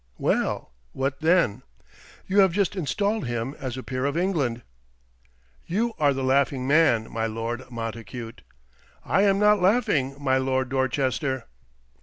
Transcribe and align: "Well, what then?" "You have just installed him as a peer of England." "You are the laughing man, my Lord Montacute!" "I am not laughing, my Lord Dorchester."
"Well, 0.17 0.71
what 0.93 1.19
then?" 1.19 1.61
"You 2.25 2.39
have 2.39 2.51
just 2.53 2.75
installed 2.75 3.25
him 3.27 3.53
as 3.59 3.77
a 3.77 3.83
peer 3.83 4.05
of 4.07 4.17
England." 4.17 4.63
"You 5.67 5.93
are 5.99 6.11
the 6.11 6.23
laughing 6.23 6.65
man, 6.65 7.07
my 7.11 7.27
Lord 7.27 7.69
Montacute!" 7.69 8.41
"I 9.05 9.21
am 9.21 9.37
not 9.37 9.61
laughing, 9.61 10.15
my 10.19 10.39
Lord 10.39 10.69
Dorchester." 10.69 11.45